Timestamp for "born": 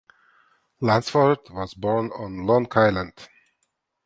1.75-2.07